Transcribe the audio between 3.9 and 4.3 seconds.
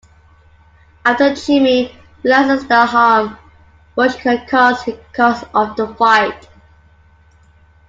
Bush